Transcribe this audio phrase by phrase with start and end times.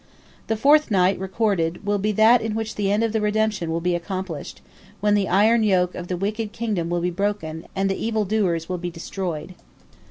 [0.47, 3.81] The fourth night recorded will be that in which the end of the redemption will
[3.81, 4.59] be accomplished,
[4.99, 8.67] when the iron yoke of the wicked kingdom will be broken, and the evil doers
[8.67, 9.53] will be destroyed.